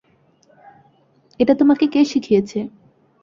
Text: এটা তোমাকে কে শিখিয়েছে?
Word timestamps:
এটা 1.39 1.53
তোমাকে 1.53 1.85
কে 1.87 2.01
শিখিয়েছে? 2.05 2.59